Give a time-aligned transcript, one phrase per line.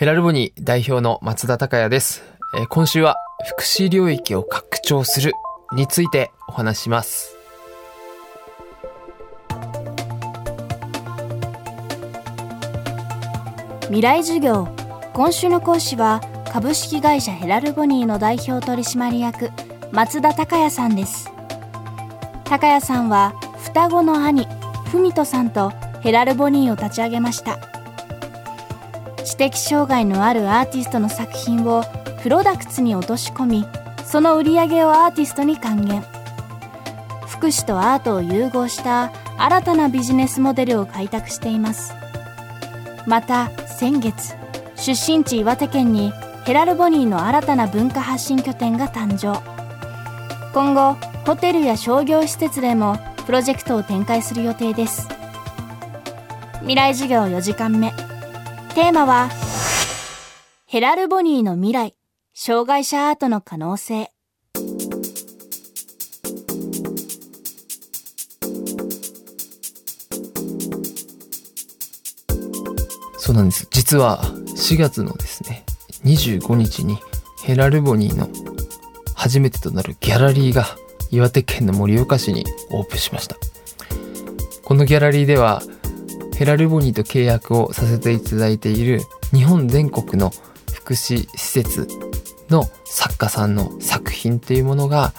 [0.00, 2.22] ヘラルボニー代表の松田孝也です。
[2.56, 3.16] えー今週は
[3.50, 5.34] 福祉領域を拡張する
[5.74, 7.36] についてお話しします。
[13.88, 14.68] 未来授業
[15.12, 19.50] 今週の講師は株式会社ヘラルボニーの代表取締役
[19.92, 21.30] 松田孝也さんです
[22.46, 24.46] 孝也さんは双子の兄
[24.92, 25.68] 文人さんと
[26.00, 27.79] ヘラルボニーを立ち上げました
[29.22, 31.84] 知的障害のあるアーティストの作品を
[32.22, 33.66] プロダクツに落とし込み
[34.04, 36.02] その売り上げをアーティストに還元。
[37.28, 41.94] 福祉とアートを融合した新たなビジネスモデルを開拓しています。
[43.06, 44.34] また先月
[44.76, 46.12] 出身地岩手県に
[46.44, 49.40] ヘラルボニーの新たな文化発信拠点が誕生。
[50.52, 50.94] 今後
[51.24, 55.08] ホテルや商業施設でもプロジェクトを展開する予定です。
[56.60, 58.09] 未来授業4時間目。
[58.80, 59.28] テーマは
[60.64, 61.94] ヘラルボニーの未来
[62.32, 64.10] 障害者アートの可能性
[73.18, 73.68] そうなんです。
[73.70, 74.22] 実は
[74.56, 75.66] 4月のですね、
[76.04, 76.96] 25日に
[77.44, 78.30] ヘラルボニーの
[79.14, 80.64] 初めてとなるギャラリーが
[81.10, 83.36] 岩手県の盛岡市にオープンしました。
[84.64, 85.62] このギャラリーでは
[86.40, 90.32] ヘラルボニーと契約をさせていただいている日本全国の
[90.72, 91.86] 福祉施設
[92.48, 95.12] の作家さんの作品っていうものが、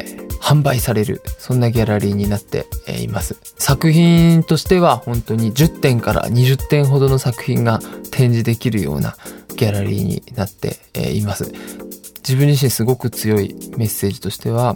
[0.00, 2.66] えー販売されるそんなギャラリーになって
[3.00, 3.38] います。
[3.58, 7.78] 作品としては本当に10点から20点ほどの作品が
[8.10, 9.16] 展示できるような
[9.54, 10.78] ギャラリーになって
[11.12, 11.52] います。
[12.16, 14.74] 自分自身すごく強いメッセージとしては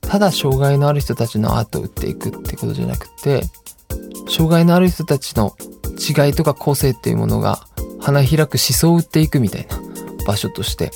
[0.00, 3.42] ただ障害のある人たちのアートを売っていくってことじゃなくて
[4.32, 5.54] 障害のある人たちの
[5.98, 7.66] 違いとか個性っていうものが
[8.00, 9.78] 花開く思想を売っていくみたいな
[10.26, 10.90] 場所として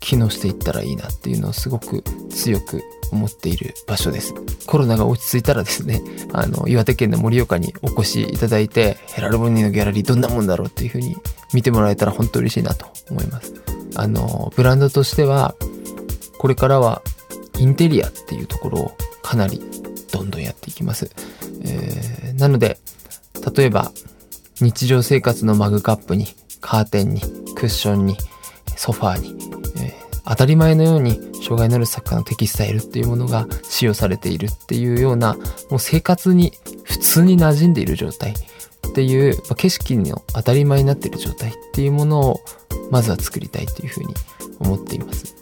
[0.00, 4.32] 機能していったらいいなっていうのをすごく強く思っている場所です。
[4.66, 6.00] コロナが落ち着いたらですね、
[6.32, 11.16] あの、岩手県の盛岡にお越しいただいて、ヘラルボニーのギャラリーどんなもんだろうっていうふうに
[11.52, 13.52] 見てもらえたら本当嬉しいなと思います。
[13.96, 15.54] あの、ブランドとしては、
[16.38, 17.02] これからは
[17.58, 18.92] インテリアっていうところを
[19.22, 19.60] かなり
[20.12, 21.10] どんどんやっていきます。
[21.64, 22.78] えーなので、
[23.54, 23.92] 例えば
[24.60, 26.26] 日常生活のマグカップに
[26.60, 27.20] カーテンに
[27.54, 28.16] クッションに
[28.76, 29.36] ソファーに、
[29.82, 35.34] えー当たり前のように障害のある作家のテキスタイルっていうものが使用されているっていうような
[35.70, 36.52] もう生活に
[36.84, 42.40] 普通に馴染んでいる状態っていう、まあ景色の当たり前になっている状態っていうものを
[42.92, 44.14] まずは作りたいというふうに
[44.60, 45.34] 思っています。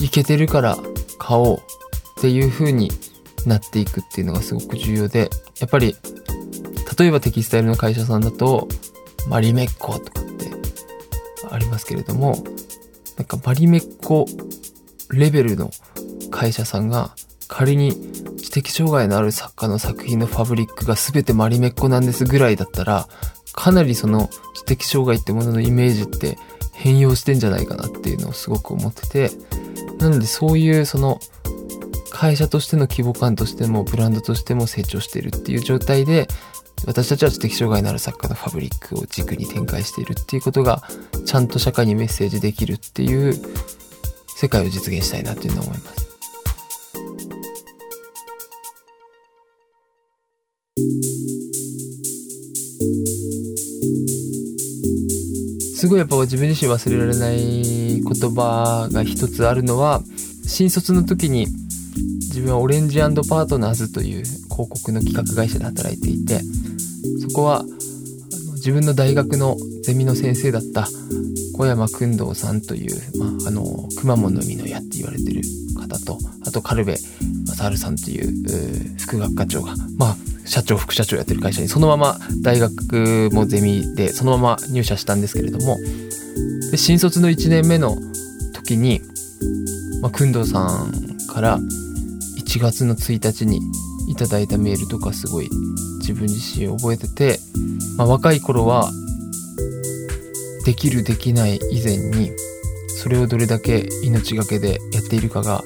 [0.00, 0.76] いけてるから
[1.18, 1.60] 買おうっ
[2.20, 2.90] ていう風に
[3.46, 5.30] なっていくっていうのがすごく重要で、
[5.60, 5.96] やっぱり、
[6.98, 8.68] 例えばテキスタイルの会社さんだと、
[9.28, 10.50] マリメッコとかって
[11.50, 12.42] ありますけれども、
[13.16, 14.26] なんかマリメッコ
[15.10, 15.70] レベルの
[16.30, 17.14] 会社さんが
[17.48, 17.92] 仮に
[18.38, 23.08] 知的障害のある作家の作品のファブリックが全てマリメッコなんですぐらいだったら、
[23.52, 26.38] かなりその知的障害ってもののイメージって
[26.72, 29.30] 変容してんじゃないかなっていうのをすごく思ってて、
[29.98, 31.20] なのでそういうその
[32.20, 36.28] 会社としての規模感としてもブランドとしても成長しているっていう状態で
[36.86, 40.82] 私たちは知的障害のある作家のファブリックを軸に展開しているっていうことが
[41.24, 43.32] ちゃんと社会にメッセージできるっていう
[44.36, 46.10] 世界を実現したいなっていうのを思います。
[55.74, 60.02] すごいやっぱ自分自身忘れられない言葉が一つあるのは
[60.46, 61.46] 新卒の時に
[62.30, 66.40] 自分はオレンジパートナーズという広告の企画会社で働いていて
[67.28, 67.64] そこは
[68.54, 70.86] 自分の大学のゼミの先生だった
[71.56, 75.42] 小山君堂さんという、まあ、あのくまモンの実の矢って言われてる
[75.76, 76.96] 方とあとカルベ
[77.46, 80.16] 正治さんという副学科長がまあ
[80.46, 85.78] 社長副社長やってる会社にそのまま大学もゼミでそのまま入社したんですけれども
[86.70, 87.96] で新卒の1年目の
[88.52, 89.00] 時に、
[90.00, 90.92] まあ、工藤さん
[91.26, 91.58] から
[92.50, 93.60] 1月の1日に
[94.08, 95.48] いただいたメールとかすごい
[96.00, 97.38] 自分自身覚えてて、
[97.96, 98.90] まあ、若い頃は
[100.66, 102.32] できるできない以前に
[102.88, 105.62] それをどれだけ命がけでやっているかが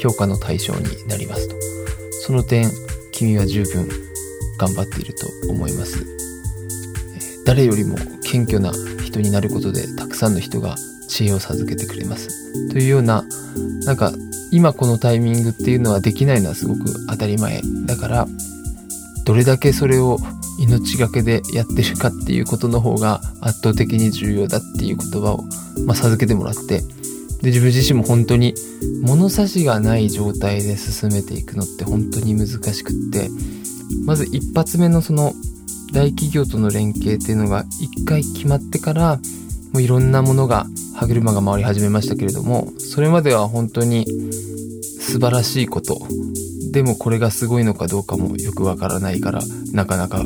[0.00, 1.56] 評価の対象になりますと。
[2.26, 2.70] その点
[3.10, 3.88] 君は十分
[4.56, 6.06] 頑張っていると思います、
[7.44, 8.70] 誰よりも謙虚な
[9.04, 10.76] 人になることでたくさんの人が
[11.08, 12.28] 知恵を授けてくれます。
[12.70, 13.24] というような
[13.84, 14.12] なんか
[14.54, 18.28] 今このタイミングっていうのはできないのはすごく当たり前だから
[19.24, 20.18] どれだけそれを
[20.60, 25.42] 命がけでやってるかっていうことの方が圧倒的に重要だっていう言葉を、
[25.86, 26.82] まあ、授けてもらって
[27.42, 28.54] で自分自身も本当に
[29.02, 33.28] 物差しがない状態で進めていくのって本当に難しくって
[34.06, 35.32] まず一発目のその
[35.92, 39.18] 大企業との連携っていうのが一回決まってから
[39.74, 44.06] もういろんなものが歯車が回り始めましたけれどもそれまでは本当に
[45.00, 46.06] 素晴らしいこと。
[46.70, 49.40] でもこれがすごいのかどうかもよくわからないから
[49.72, 50.24] なかなか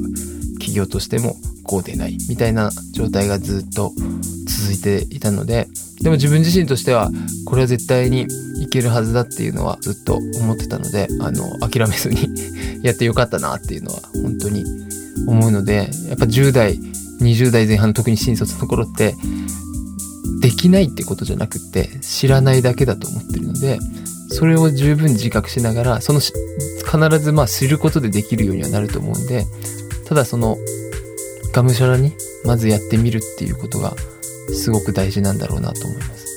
[0.55, 3.93] 企業としてもこうでないみたいな状態がずっと
[4.47, 5.69] 続いていたので
[6.01, 7.11] でも自分自身としては
[7.45, 8.27] これは絶対に
[8.63, 12.29] いけるはずだっていうのはずっと思ってたのであの諦めずに
[12.83, 14.65] やってよかったなっていうのは本当に
[15.27, 16.81] 思うのでやっぱ10代
[17.21, 19.15] 20代前半特に新卒の頃って
[20.41, 23.79] できないってことじゃなくて知らないだけだと思ってるので
[24.31, 29.47] それを十分自覚しながらその必ずまあ知ることでできるようにはなると思うんで
[30.07, 30.57] ただその
[31.53, 32.13] がむしゃらに
[32.45, 33.95] まずやってみるっていうことが
[34.53, 36.29] すごく大事なんだろうなと思います。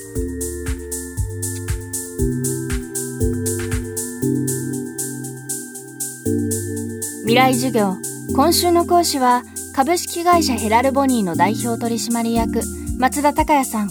[7.22, 7.96] 未来授業
[8.34, 9.42] 今週の講師は
[9.74, 12.60] 株式会社ヘラルボニーの代表取締役
[12.98, 13.88] 松田孝也さん。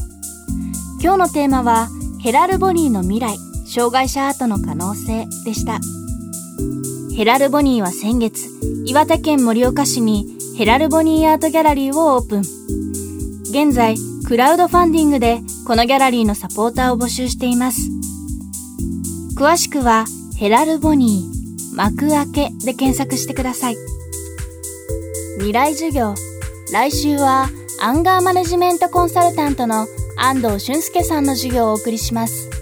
[1.01, 1.89] 今日のテーマは
[2.19, 3.35] ヘラルボニーの未来
[3.65, 5.79] 障害者アートの可能性でした。
[7.15, 8.47] ヘラルボニーは先月
[8.85, 12.41] 岩手県盛岡市にヘラルボニーアートギャラリーをオープン。
[13.49, 13.95] 現在
[14.27, 17.89] クラウドファンディングでこのギャラリーのサポーターを募集しています。
[19.35, 20.05] 詳しくは
[20.37, 23.77] ヘラルボニー幕開けで検索してください。
[25.41, 26.13] 未来授業。
[26.71, 27.49] 来週は
[27.81, 32.60] アンガーマネジメントコンサルタントの安藤俊介さんの授業をお送りします。